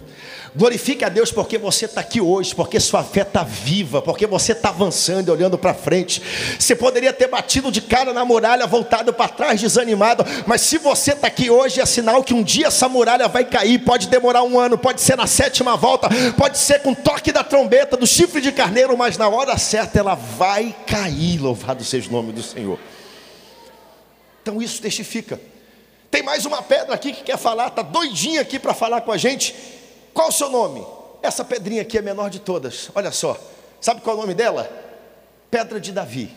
[0.56, 4.54] Glorifique a Deus porque você está aqui hoje, porque sua fé está viva, porque você
[4.54, 6.22] está avançando e olhando para frente.
[6.58, 11.12] Você poderia ter batido de cara na muralha, voltado para trás, desanimado, mas se você
[11.12, 13.80] está aqui hoje, é sinal que um dia essa muralha vai cair.
[13.80, 16.08] Pode demorar um ano, pode ser na sétima volta,
[16.38, 20.16] pode ser com toque da trombeta, do chifre de carneiro, mas na hora certa ela
[20.16, 21.42] vai cair.
[21.42, 22.80] Louvado seja o nome do Senhor.
[24.42, 25.38] Então isso testifica
[26.12, 29.18] tem mais uma pedra aqui que quer falar, está doidinha aqui para falar com a
[29.18, 29.56] gente.
[30.14, 30.86] Qual o seu nome?
[31.22, 32.90] Essa pedrinha aqui é a menor de todas.
[32.96, 33.38] Olha só.
[33.80, 34.70] Sabe qual é o nome dela?
[35.52, 36.34] Pedra de Davi.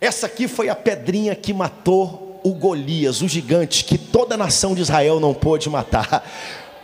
[0.00, 4.74] Essa aqui foi a pedrinha que matou o Golias, o gigante que toda a nação
[4.74, 6.24] de Israel não pôde matar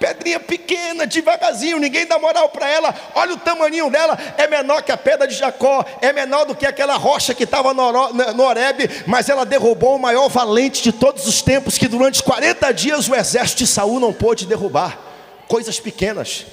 [0.02, 2.92] pedrinha pequena, devagarzinho, ninguém dá moral para ela.
[3.14, 6.66] Olha o tamanho dela, é menor que a pedra de Jacó, é menor do que
[6.66, 11.40] aquela rocha que estava no Horebe, mas ela derrubou o maior valente de todos os
[11.40, 14.98] tempos, que durante 40 dias o exército de Saul não pôde derrubar.
[15.46, 16.46] Coisas pequenas.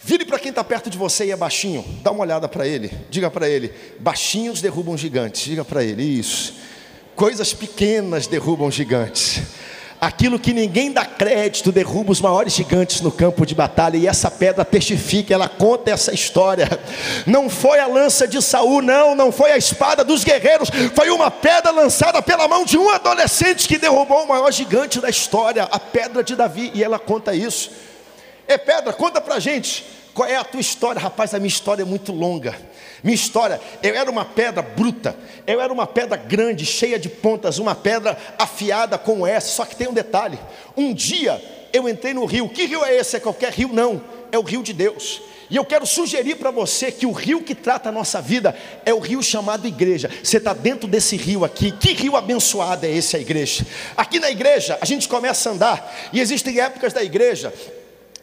[0.00, 2.92] Vire para quem está perto de você e é baixinho, dá uma olhada para ele,
[3.10, 6.54] diga para ele: baixinhos derrubam gigantes, diga para ele, isso.
[7.16, 9.42] Coisas pequenas derrubam gigantes.
[10.00, 14.30] Aquilo que ninguém dá crédito derruba os maiores gigantes no campo de batalha, e essa
[14.30, 16.68] pedra testifica, ela conta essa história.
[17.26, 21.32] Não foi a lança de Saul, não, não foi a espada dos guerreiros, foi uma
[21.32, 25.80] pedra lançada pela mão de um adolescente que derrubou o maior gigante da história, a
[25.80, 27.70] pedra de Davi, e ela conta isso.
[28.46, 29.84] É pedra, conta pra gente.
[30.14, 31.00] Qual é a tua história?
[31.00, 32.54] Rapaz, a minha história é muito longa.
[33.02, 37.58] Minha história, eu era uma pedra bruta, eu era uma pedra grande, cheia de pontas,
[37.58, 39.48] uma pedra afiada como essa.
[39.48, 40.38] Só que tem um detalhe:
[40.76, 41.40] um dia
[41.72, 42.48] eu entrei no rio.
[42.48, 43.16] Que rio é esse?
[43.16, 43.68] É qualquer rio?
[43.72, 45.22] Não, é o rio de Deus.
[45.50, 48.92] E eu quero sugerir para você que o rio que trata a nossa vida é
[48.92, 50.10] o rio chamado igreja.
[50.22, 51.72] Você está dentro desse rio aqui.
[51.72, 53.66] Que rio abençoado é esse, a igreja?
[53.96, 57.52] Aqui na igreja, a gente começa a andar, e existem épocas da igreja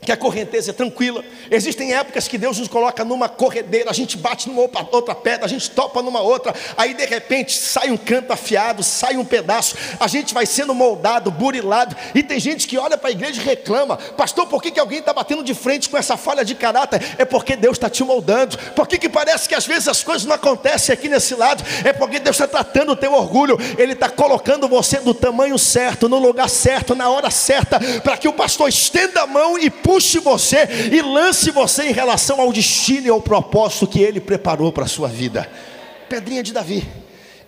[0.05, 1.23] que a correnteza é tranquila.
[1.49, 5.49] Existem épocas que Deus nos coloca numa corredeira, a gente bate numa outra pedra, a
[5.49, 10.07] gente topa numa outra, aí de repente sai um canto afiado, sai um pedaço, a
[10.07, 13.97] gente vai sendo moldado, burilado, e tem gente que olha para a igreja e reclama:
[13.97, 17.01] Pastor, por que, que alguém está batendo de frente com essa falha de caráter?
[17.17, 18.57] É porque Deus está te moldando.
[18.75, 21.63] Por que, que parece que às vezes as coisas não acontecem aqui nesse lado?
[21.83, 26.07] É porque Deus está tratando o teu orgulho, Ele está colocando você do tamanho certo,
[26.07, 29.94] no lugar certo, na hora certa, para que o pastor estenda a mão e puxe
[29.95, 34.69] puxe você e lance você em relação ao destino e ao propósito que ele preparou
[34.69, 35.49] para a sua vida.
[36.10, 36.86] Pedrinha de Davi,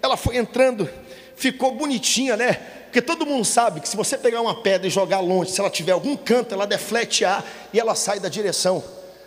[0.02, 0.90] ela foi entrando,
[1.36, 2.54] ficou bonitinha, né?
[2.86, 5.70] Porque todo mundo sabe que se você pegar uma pedra e jogar longe, se ela
[5.70, 8.82] tiver algum canto, ela deflete ar e ela sai da direção.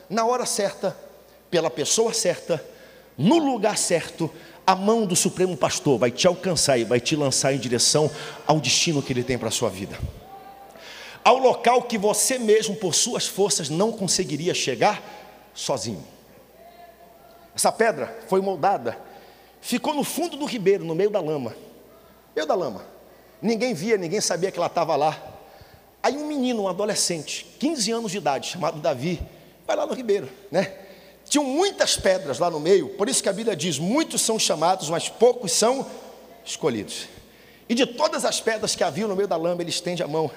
[0.09, 0.97] Na hora certa,
[1.51, 2.65] pela pessoa certa,
[3.19, 4.31] no lugar certo,
[4.67, 8.11] a mão do Supremo Pastor vai te alcançar e vai te lançar em direção
[8.47, 9.99] ao destino que ele tem para a sua vida.
[11.23, 15.03] Ao local que você mesmo, por suas forças, não conseguiria chegar
[15.55, 16.05] sozinho.
[17.55, 18.99] Essa pedra foi moldada,
[19.61, 21.55] ficou no fundo do ribeiro, no meio da lama.
[22.35, 22.87] Meio da lama.
[23.43, 25.21] Ninguém via, ninguém sabia que ela estava lá.
[26.03, 29.21] Aí um menino, um adolescente, 15 anos de idade, chamado Davi,
[29.67, 30.73] vai lá no ribeiro, né?
[31.27, 34.89] Tinham muitas pedras lá no meio, por isso que a Bíblia diz: muitos são chamados,
[34.89, 35.87] mas poucos são
[36.45, 37.07] escolhidos.
[37.69, 40.31] E de todas as pedras que havia no meio da lama, ele estende a mão,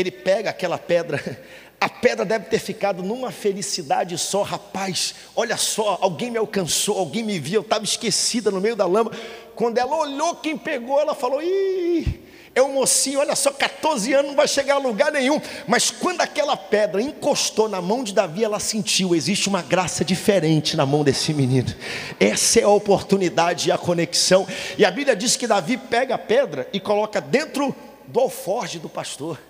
[0.00, 1.20] ele pega aquela pedra,
[1.80, 5.14] a pedra deve ter ficado numa felicidade só, rapaz.
[5.34, 9.10] Olha só, alguém me alcançou, alguém me viu, eu estava esquecida no meio da lama.
[9.56, 12.22] Quando ela olhou quem pegou, ela falou: Ih,
[12.54, 15.40] é um mocinho, olha só, 14 anos, não vai chegar a lugar nenhum.
[15.66, 20.76] Mas quando aquela pedra encostou na mão de Davi, ela sentiu: existe uma graça diferente
[20.76, 21.74] na mão desse menino.
[22.20, 24.46] Essa é a oportunidade e a conexão.
[24.78, 27.74] E a Bíblia diz que Davi pega a pedra e coloca dentro
[28.06, 29.47] do alforge do pastor.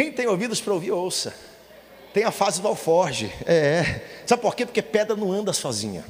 [0.00, 1.34] Quem tem ouvidos para ouvir, ouça.
[2.14, 3.30] Tem a fase do alforge.
[3.44, 4.00] É.
[4.24, 4.64] Sabe por quê?
[4.64, 6.06] Porque pedra não anda sozinha.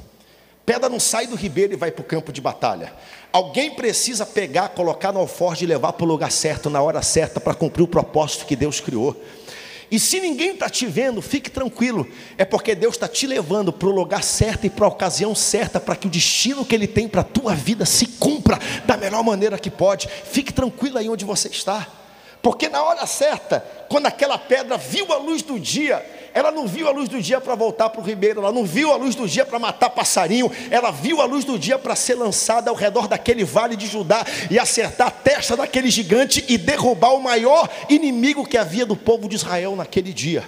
[0.65, 2.93] Pedra não sai do ribeiro e vai para o campo de batalha.
[3.33, 7.41] Alguém precisa pegar, colocar no alforge e levar para o lugar certo, na hora certa,
[7.41, 9.21] para cumprir o propósito que Deus criou.
[9.91, 13.89] E se ninguém está te vendo, fique tranquilo, é porque Deus está te levando para
[13.89, 17.09] o lugar certo e para a ocasião certa, para que o destino que Ele tem
[17.09, 20.07] para a tua vida se cumpra da melhor maneira que pode.
[20.07, 22.00] Fique tranquilo aí onde você está.
[22.41, 26.87] Porque na hora certa, quando aquela pedra viu a luz do dia, ela não viu
[26.87, 29.27] a luz do dia para voltar para o ribeiro, ela não viu a luz do
[29.27, 33.07] dia para matar passarinho, ela viu a luz do dia para ser lançada ao redor
[33.07, 38.47] daquele vale de Judá e acertar a testa daquele gigante e derrubar o maior inimigo
[38.47, 40.47] que havia do povo de Israel naquele dia.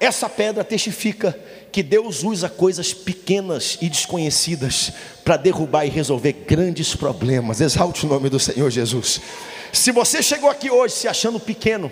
[0.00, 1.38] Essa pedra testifica
[1.70, 4.92] que Deus usa coisas pequenas e desconhecidas
[5.24, 7.60] para derrubar e resolver grandes problemas.
[7.60, 9.20] Exalte o nome do Senhor Jesus.
[9.72, 11.90] Se você chegou aqui hoje se achando pequeno,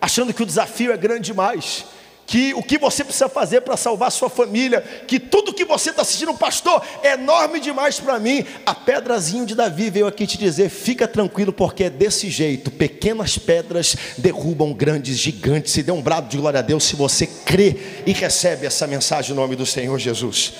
[0.00, 1.84] achando que o desafio é grande demais,
[2.26, 6.02] que o que você precisa fazer para salvar sua família, que tudo que você está
[6.02, 8.44] assistindo, pastor, é enorme demais para mim.
[8.66, 12.70] A pedrazinho de Davi veio aqui te dizer: fica tranquilo, porque é desse jeito.
[12.70, 15.72] Pequenas pedras derrubam grandes gigantes.
[15.72, 19.32] Se dê um brado de glória a Deus se você crê e recebe essa mensagem
[19.32, 20.52] em nome do Senhor Jesus.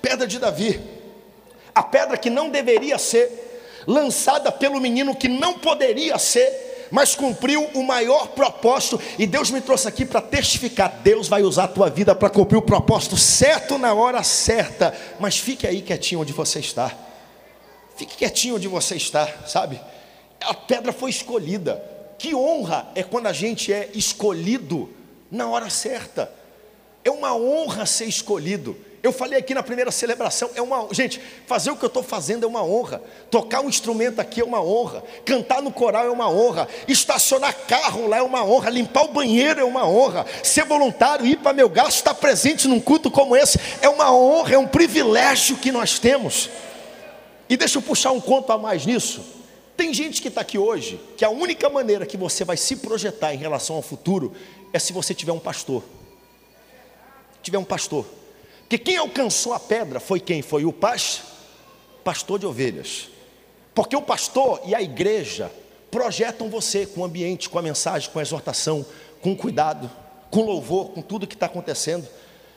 [0.00, 0.80] Pedra de Davi,
[1.74, 3.49] a pedra que não deveria ser
[3.86, 9.60] lançada pelo menino que não poderia ser, mas cumpriu o maior propósito, e Deus me
[9.60, 13.78] trouxe aqui para testificar: Deus vai usar a tua vida para cumprir o propósito certo
[13.78, 16.92] na hora certa, mas fique aí quietinho onde você está,
[17.96, 19.80] fique quietinho onde você está, sabe?
[20.40, 21.82] A pedra foi escolhida,
[22.18, 24.90] que honra é quando a gente é escolhido
[25.30, 26.30] na hora certa,
[27.04, 28.76] é uma honra ser escolhido.
[29.02, 32.44] Eu falei aqui na primeira celebração, é uma gente, fazer o que eu estou fazendo
[32.44, 36.28] é uma honra, tocar um instrumento aqui é uma honra, cantar no coral é uma
[36.28, 41.24] honra, estacionar carro lá é uma honra, limpar o banheiro é uma honra, ser voluntário,
[41.24, 44.66] ir para meu gasto, estar presente num culto como esse, é uma honra, é um
[44.66, 46.50] privilégio que nós temos.
[47.48, 49.24] E deixa eu puxar um conto a mais nisso.
[49.78, 53.32] Tem gente que está aqui hoje, que a única maneira que você vai se projetar
[53.32, 54.34] em relação ao futuro
[54.74, 55.82] é se você tiver um pastor.
[57.42, 58.04] Tiver um pastor.
[58.70, 60.42] Que quem alcançou a pedra foi quem?
[60.42, 61.26] Foi o pastor,
[62.04, 63.08] pastor de ovelhas.
[63.74, 65.50] Porque o pastor e a igreja
[65.90, 68.86] projetam você com o ambiente, com a mensagem, com a exortação,
[69.20, 69.90] com cuidado,
[70.30, 72.06] com louvor, com tudo que está acontecendo.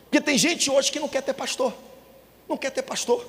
[0.03, 1.73] Porque tem gente hoje que não quer ter pastor,
[2.47, 3.25] não quer ter pastor.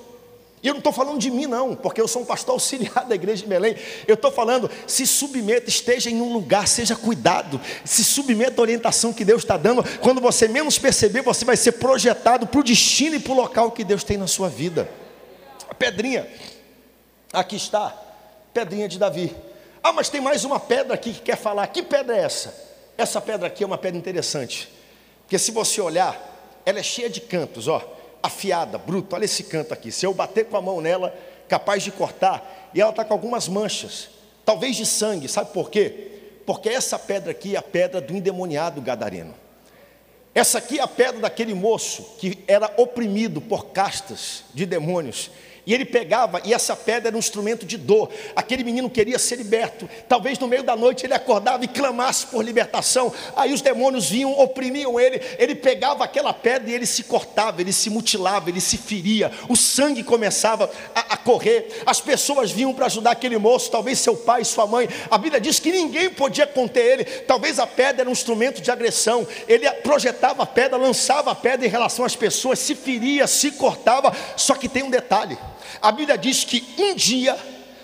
[0.65, 3.13] E eu não estou falando de mim, não, porque eu sou um pastor auxiliar da
[3.13, 3.75] igreja de Belém.
[4.07, 9.13] Eu estou falando, se submeta, esteja em um lugar, seja cuidado, se submeta à orientação
[9.13, 9.83] que Deus está dando.
[9.99, 13.69] Quando você menos perceber, você vai ser projetado para o destino e para o local
[13.73, 14.89] que Deus tem na sua vida.
[15.69, 16.27] A pedrinha,
[17.31, 17.95] aqui está,
[18.51, 19.35] pedrinha de Davi.
[19.83, 21.67] Ah, mas tem mais uma pedra aqui que quer falar.
[21.67, 22.51] Que pedra é essa?
[22.97, 24.67] Essa pedra aqui é uma pedra interessante,
[25.21, 27.93] porque se você olhar, ela é cheia de cantos, ó
[28.25, 29.15] afiada, bruta.
[29.15, 29.91] Olha esse canto aqui.
[29.91, 31.15] Se eu bater com a mão nela,
[31.47, 34.09] capaz de cortar, e ela está com algumas manchas,
[34.43, 35.27] talvez de sangue.
[35.27, 36.11] Sabe por quê?
[36.45, 39.33] Porque essa pedra aqui é a pedra do endemoniado gadareno.
[40.33, 45.31] Essa aqui é a pedra daquele moço que era oprimido por castas de demônios.
[45.65, 48.09] E ele pegava, e essa pedra era um instrumento de dor.
[48.35, 49.89] Aquele menino queria ser liberto.
[50.07, 53.11] Talvez no meio da noite ele acordava e clamasse por libertação.
[53.35, 55.19] Aí os demônios vinham, oprimiam ele.
[55.39, 59.31] Ele pegava aquela pedra e ele se cortava, ele se mutilava, ele se feria.
[59.49, 61.81] O sangue começava a, a correr.
[61.83, 64.87] As pessoas vinham para ajudar aquele moço, talvez seu pai, sua mãe.
[65.09, 67.05] A Bíblia diz que ninguém podia conter ele.
[67.05, 69.27] Talvez a pedra era um instrumento de agressão.
[69.47, 74.15] Ele projetava a pedra, lançava a pedra em relação às pessoas, se feria, se cortava.
[74.37, 75.35] Só que tem um detalhe.
[75.81, 77.37] A Bíblia diz que um dia,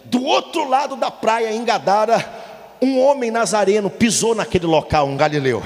[0.06, 2.42] do outro lado da praia em Gadara,
[2.82, 5.62] um homem nazareno pisou naquele local, um galileu.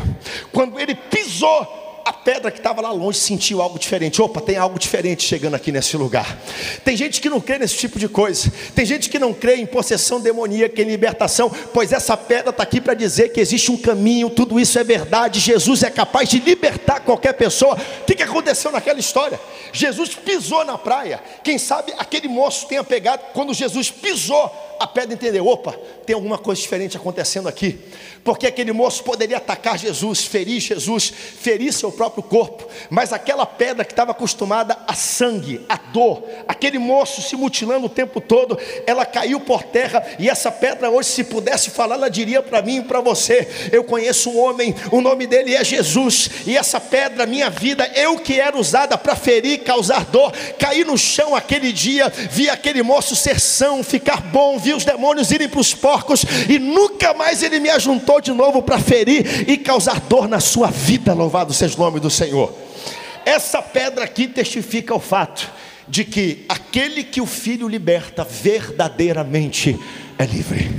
[0.52, 1.85] Quando ele pisou,
[2.26, 4.20] pedra que estava lá longe sentiu algo diferente.
[4.20, 6.42] Opa, tem algo diferente chegando aqui nesse lugar.
[6.84, 8.52] Tem gente que não crê nesse tipo de coisa.
[8.74, 12.82] Tem gente que não crê em possessão demoníaca, em libertação, pois essa pedra está aqui
[12.82, 15.40] para dizer que existe um caminho, tudo isso é verdade.
[15.40, 17.76] Jesus é capaz de libertar qualquer pessoa.
[18.02, 19.40] O que, que aconteceu naquela história?
[19.72, 21.22] Jesus pisou na praia.
[21.44, 25.74] Quem sabe aquele moço tenha pegado, quando Jesus pisou, a pedra entendeu: opa,
[26.06, 27.80] tem alguma coisa diferente acontecendo aqui.
[28.24, 33.86] Porque aquele moço poderia atacar Jesus, ferir Jesus, ferir seu próprio corpo, mas aquela pedra
[33.86, 39.06] que estava acostumada a sangue, a dor, aquele moço se mutilando o tempo todo, ela
[39.06, 42.84] caiu por terra, e essa pedra hoje, se pudesse falar, ela diria para mim e
[42.84, 47.50] para você: Eu conheço um homem, o nome dele é Jesus, e essa pedra, minha
[47.50, 52.50] vida, eu que era usada para ferir, causar dor, caí no chão aquele dia, vi
[52.50, 57.14] aquele moço ser são, ficar bom, vi os demônios irem para os porcos, e nunca
[57.14, 61.14] mais ele me ajuntou de novo para ferir e causar dor na sua vida.
[61.14, 62.54] Louvado seja o nome do Senhor.
[63.26, 65.52] Essa pedra aqui testifica o fato
[65.88, 69.80] de que aquele que o filho liberta verdadeiramente
[70.18, 70.70] é livre.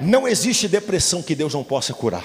[0.00, 2.24] Não existe depressão que Deus não possa curar.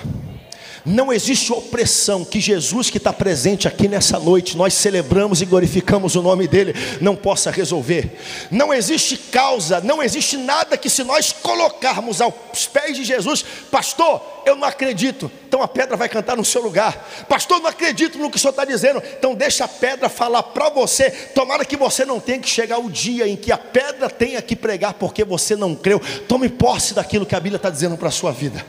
[0.86, 6.16] Não existe opressão que Jesus, que está presente aqui nessa noite, nós celebramos e glorificamos
[6.16, 8.20] o nome dEle, não possa resolver.
[8.52, 14.22] Não existe causa, não existe nada que, se nós colocarmos aos pés de Jesus, pastor,
[14.46, 17.26] eu não acredito, então a pedra vai cantar no seu lugar.
[17.30, 20.44] Pastor, eu não acredito no que o senhor está dizendo, então deixa a pedra falar
[20.44, 21.10] para você.
[21.34, 24.56] Tomara que você não tenha que chegar o dia em que a pedra tenha que
[24.56, 26.02] pregar porque você não creu.
[26.28, 28.66] Tome posse daquilo que a Bíblia está dizendo para a sua vida.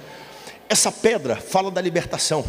[0.68, 2.44] Essa pedra fala da libertação.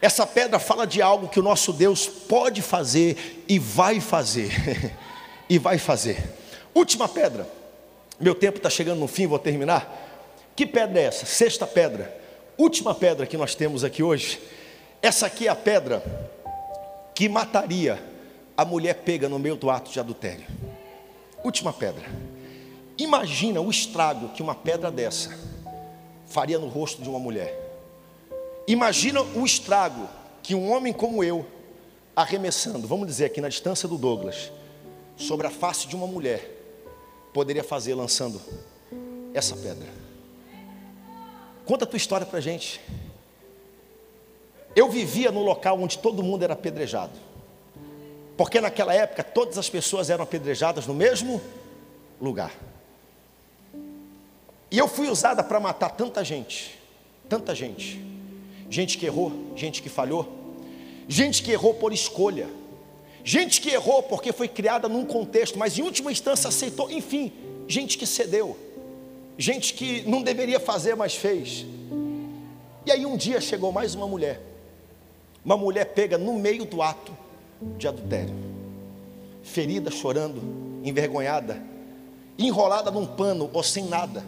[0.00, 4.52] Essa pedra fala de algo que o nosso Deus pode fazer e vai fazer.
[5.48, 6.22] e vai fazer.
[6.74, 7.48] Última pedra.
[8.20, 10.06] Meu tempo está chegando no fim, vou terminar.
[10.54, 11.26] Que pedra é essa?
[11.26, 12.16] Sexta pedra.
[12.56, 14.40] Última pedra que nós temos aqui hoje.
[15.00, 16.02] Essa aqui é a pedra
[17.14, 18.02] que mataria
[18.56, 20.44] a mulher pega no meio do ato de adultério.
[21.44, 22.04] Última pedra.
[22.98, 25.30] Imagina o estrago que uma pedra dessa
[26.28, 27.68] faria no rosto de uma mulher.
[28.66, 30.08] Imagina o estrago
[30.42, 31.46] que um homem como eu,
[32.14, 34.52] arremessando, vamos dizer aqui na distância do Douglas,
[35.16, 36.56] sobre a face de uma mulher,
[37.32, 38.40] poderia fazer lançando
[39.34, 39.88] essa pedra.
[41.64, 42.80] Conta a tua história para gente.
[44.74, 47.12] Eu vivia no local onde todo mundo era apedrejado.
[48.36, 51.40] Porque naquela época todas as pessoas eram apedrejadas no mesmo
[52.20, 52.52] lugar.
[54.70, 56.78] E eu fui usada para matar tanta gente,
[57.28, 58.04] tanta gente.
[58.70, 60.28] Gente que errou, gente que falhou,
[61.08, 62.48] gente que errou por escolha,
[63.24, 67.32] gente que errou porque foi criada num contexto, mas em última instância aceitou, enfim,
[67.66, 68.58] gente que cedeu,
[69.38, 71.64] gente que não deveria fazer, mas fez.
[72.84, 74.38] E aí um dia chegou mais uma mulher,
[75.42, 77.16] uma mulher pega no meio do ato
[77.78, 78.34] de adultério,
[79.42, 80.42] ferida, chorando,
[80.84, 81.58] envergonhada,
[82.38, 84.22] enrolada num pano ou sem nada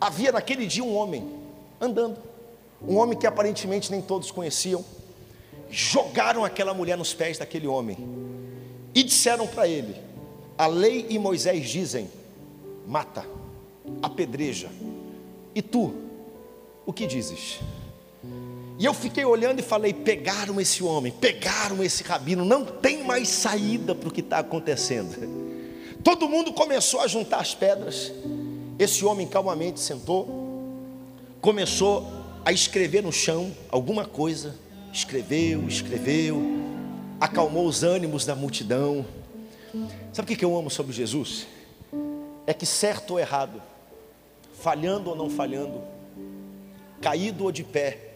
[0.00, 1.28] havia naquele dia um homem
[1.80, 2.18] andando,
[2.86, 4.84] um homem que aparentemente nem todos conheciam.
[5.70, 7.96] Jogaram aquela mulher nos pés daquele homem
[8.94, 9.96] e disseram para ele:
[10.56, 12.08] A lei e Moisés dizem:
[12.86, 13.26] mata,
[14.02, 14.70] apedreja.
[15.54, 15.94] E tu,
[16.86, 17.60] o que dizes?
[18.78, 23.28] E eu fiquei olhando e falei: pegaram esse homem, pegaram esse rabino, não tem mais
[23.28, 25.44] saída para o que está acontecendo.
[26.02, 28.12] Todo mundo começou a juntar as pedras.
[28.78, 30.28] Esse homem calmamente sentou,
[31.40, 32.06] começou
[32.44, 34.56] a escrever no chão alguma coisa,
[34.92, 36.42] escreveu, escreveu,
[37.20, 39.06] acalmou os ânimos da multidão.
[40.12, 41.46] Sabe o que eu amo sobre Jesus?
[42.46, 43.62] É que certo ou errado,
[44.60, 45.80] falhando ou não falhando,
[47.00, 48.14] caído ou de pé,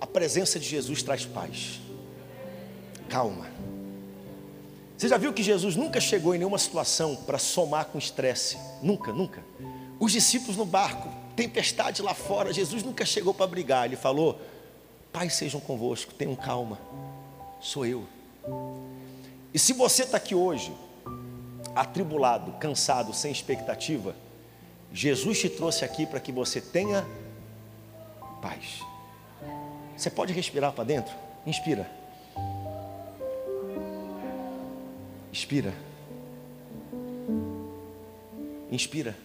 [0.00, 1.80] a presença de Jesus traz paz.
[3.08, 3.51] Calma.
[5.02, 8.56] Você já viu que Jesus nunca chegou em nenhuma situação para somar com estresse?
[8.80, 9.42] Nunca, nunca.
[9.98, 13.84] Os discípulos no barco, tempestade lá fora, Jesus nunca chegou para brigar.
[13.84, 14.40] Ele falou:
[15.12, 16.78] Pai, sejam convosco, tenham calma,
[17.60, 18.06] sou eu.
[19.52, 20.72] E se você está aqui hoje,
[21.74, 24.14] atribulado, cansado, sem expectativa,
[24.92, 27.04] Jesus te trouxe aqui para que você tenha
[28.40, 28.78] paz.
[29.96, 31.12] Você pode respirar para dentro?
[31.44, 32.01] Inspira.
[35.32, 35.72] Inspira.
[38.70, 39.16] Inspira.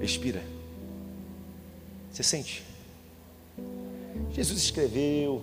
[0.00, 0.42] Expira.
[2.10, 2.64] Você sente?
[4.30, 5.42] Jesus escreveu,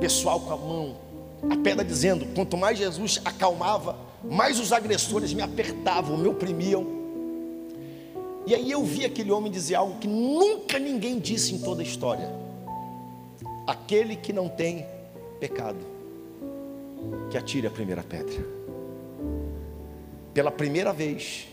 [0.00, 0.96] pessoal com a mão,
[1.48, 6.86] a pedra dizendo: quanto mais Jesus acalmava, mais os agressores me apertavam, me oprimiam.
[8.46, 11.84] E aí eu vi aquele homem dizer algo que nunca ninguém disse em toda a
[11.84, 12.28] história:
[13.66, 14.86] aquele que não tem
[15.38, 15.78] pecado,
[17.30, 18.44] que atire a primeira pedra.
[20.32, 21.48] Pela primeira vez,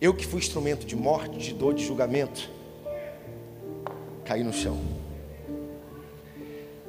[0.00, 2.48] eu que fui instrumento de morte, de dor, de julgamento,
[4.24, 4.78] caí no chão.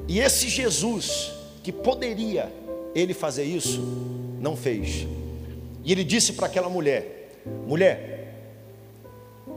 [0.07, 1.31] E esse Jesus,
[1.63, 2.51] que poderia
[2.93, 3.81] ele fazer isso,
[4.39, 5.07] não fez.
[5.83, 8.33] E ele disse para aquela mulher: Mulher,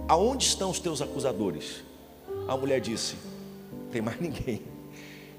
[0.09, 1.83] aonde estão os teus acusadores?
[2.49, 3.15] A mulher disse:
[3.91, 4.63] Tem mais ninguém.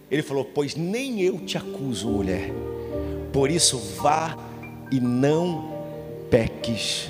[0.10, 2.52] Ele falou: Pois nem eu te acuso, mulher.
[3.36, 4.38] Por isso vá
[4.90, 5.70] e não
[6.32, 7.10] peques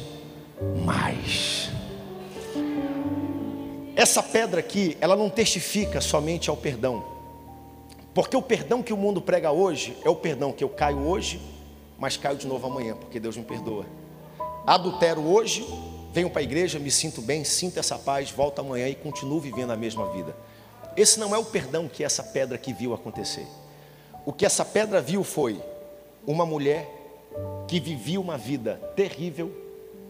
[0.84, 1.70] mais.
[3.96, 7.06] Essa pedra aqui, ela não testifica somente ao perdão.
[8.12, 11.40] Porque o perdão que o mundo prega hoje é o perdão que eu caio hoje,
[11.96, 13.86] mas caio de novo amanhã, porque Deus me perdoa.
[14.66, 15.64] Adultero hoje,
[16.12, 19.70] venho para a igreja, me sinto bem, sinto essa paz, volto amanhã e continuo vivendo
[19.70, 20.36] a mesma vida.
[20.98, 23.46] Esse não é o perdão que essa pedra que viu acontecer.
[24.26, 25.62] O que essa pedra viu foi
[26.26, 26.90] uma mulher
[27.68, 29.52] que vivia uma vida terrível,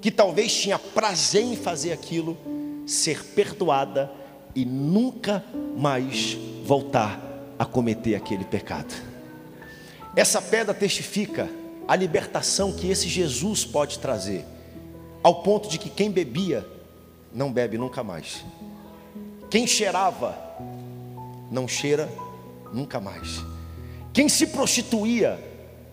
[0.01, 2.37] que talvez tinha prazer em fazer aquilo,
[2.85, 4.11] ser perdoada
[4.53, 5.43] e nunca
[5.75, 7.19] mais voltar
[7.57, 8.93] a cometer aquele pecado.
[10.15, 11.49] Essa pedra testifica
[11.87, 14.45] a libertação que esse Jesus pode trazer,
[15.21, 16.65] ao ponto de que quem bebia
[17.33, 18.45] não bebe nunca mais.
[19.49, 20.37] Quem cheirava
[21.51, 22.09] não cheira
[22.71, 23.43] nunca mais.
[24.13, 25.39] Quem se prostituía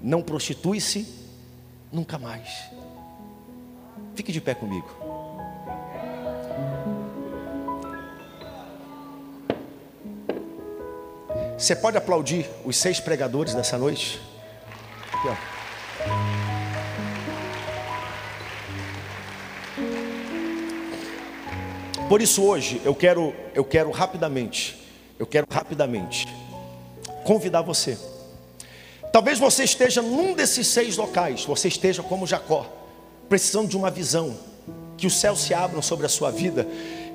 [0.02, 1.06] não prostitui-se
[1.92, 2.48] nunca mais.
[4.14, 4.88] Fique de pé comigo.
[11.56, 14.20] Você pode aplaudir os seis pregadores dessa noite?
[15.12, 15.36] Aqui, ó.
[22.08, 24.82] Por isso hoje eu quero, eu quero rapidamente,
[25.18, 26.26] eu quero rapidamente
[27.24, 27.96] convidar você.
[29.12, 32.66] Talvez você esteja num desses seis locais, você esteja como Jacó,
[33.28, 34.34] precisando de uma visão,
[34.96, 36.66] que os céus se abram sobre a sua vida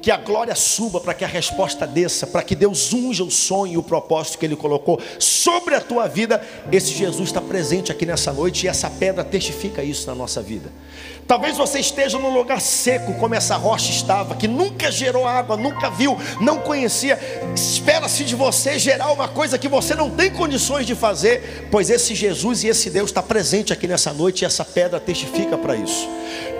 [0.01, 3.73] que a glória suba para que a resposta desça, para que Deus unja o sonho
[3.73, 6.41] e o propósito que Ele colocou sobre a tua vida.
[6.71, 10.69] Esse Jesus está presente aqui nessa noite e essa pedra testifica isso na nossa vida.
[11.27, 15.89] Talvez você esteja num lugar seco, como essa rocha estava, que nunca gerou água, nunca
[15.89, 17.19] viu, não conhecia.
[17.53, 22.15] Espera-se de você gerar uma coisa que você não tem condições de fazer, pois esse
[22.15, 26.07] Jesus e esse Deus está presente aqui nessa noite e essa pedra testifica para isso.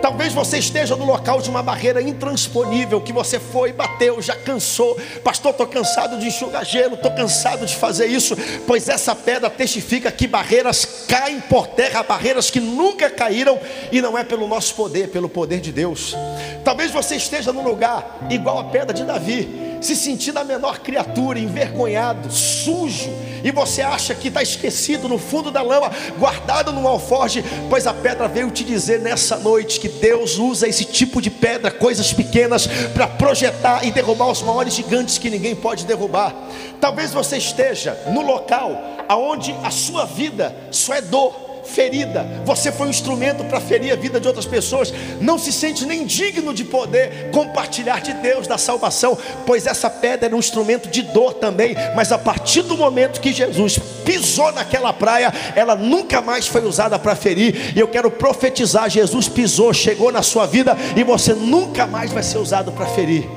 [0.02, 4.98] Talvez você esteja no local de uma barreira intransponível que você foi, bateu, já cansou.
[5.24, 8.36] Pastor, estou cansado de enxugar gelo, estou cansado de fazer isso,
[8.66, 13.60] pois essa pedra testifica que barreiras caem por terra, barreiras que nunca caíram,
[13.92, 16.16] e não é pelo nosso poder, é pelo poder de Deus.
[16.64, 21.40] Talvez você esteja num lugar igual a pedra de Davi se sentindo a menor criatura,
[21.40, 23.10] envergonhado, sujo,
[23.44, 27.94] e você acha que está esquecido no fundo da lama, guardado num alforge, pois a
[27.94, 32.68] pedra veio te dizer nessa noite que Deus usa esse tipo de pedra, coisas pequenas,
[32.94, 36.34] para projetar e derrubar os maiores gigantes que ninguém pode derrubar.
[36.82, 38.72] Talvez você esteja no local
[39.08, 43.96] aonde a sua vida só é dor ferida, você foi um instrumento para ferir a
[43.96, 48.58] vida de outras pessoas, não se sente nem digno de poder compartilhar de Deus, da
[48.58, 53.22] salvação, pois essa pedra era um instrumento de dor também, mas a partir do momento
[53.22, 58.10] que Jesus pisou naquela praia, ela nunca mais foi usada para ferir, e eu quero
[58.10, 62.86] profetizar: Jesus pisou, chegou na sua vida, e você nunca mais vai ser usado para
[62.88, 63.28] ferir,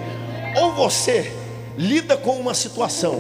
[0.57, 1.33] ou você
[1.77, 3.19] lida com uma situação,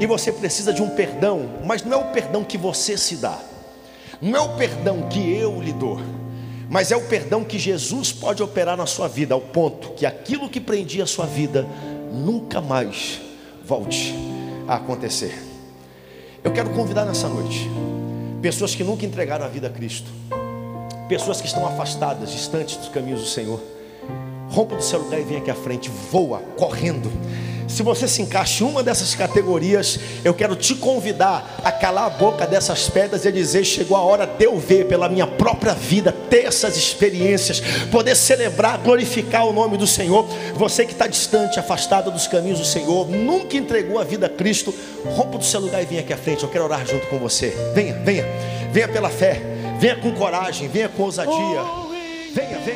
[0.00, 3.38] e você precisa de um perdão, mas não é o perdão que você se dá.
[4.24, 6.00] Não é o perdão que eu lhe dou,
[6.70, 10.48] mas é o perdão que Jesus pode operar na sua vida, ao ponto que aquilo
[10.48, 11.68] que prendia a sua vida
[12.10, 13.20] nunca mais
[13.66, 14.14] volte
[14.66, 15.38] a acontecer.
[16.42, 17.68] Eu quero convidar nessa noite
[18.40, 20.10] pessoas que nunca entregaram a vida a Cristo,
[21.06, 23.60] pessoas que estão afastadas, distantes dos caminhos do Senhor.
[24.48, 27.12] Rompa do seu lugar e vem aqui à frente, voa, correndo
[27.66, 32.10] Se você se encaixa em uma dessas categorias, eu quero te convidar a calar a
[32.10, 35.74] boca dessas pedras e a dizer: chegou a hora de eu ver pela minha própria
[35.74, 37.60] vida, ter essas experiências,
[37.90, 40.26] poder celebrar, glorificar o nome do Senhor.
[40.54, 44.74] Você que está distante, afastado dos caminhos do Senhor, nunca entregou a vida a Cristo,
[45.06, 46.42] rompa do seu lugar e venha aqui à frente.
[46.42, 47.54] Eu quero orar junto com você.
[47.74, 48.24] Venha, venha,
[48.72, 49.40] venha pela fé,
[49.78, 51.84] venha com coragem, venha com ousadia.
[52.34, 52.73] Venha, venha.